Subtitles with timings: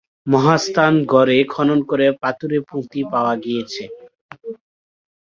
[0.27, 3.83] মহাস্থান গড়এ খনন করে পাথুরে পুঁতি পাওয়া গিয়েছে।